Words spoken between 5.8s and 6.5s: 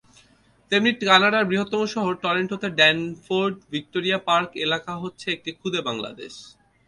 Bangladesh.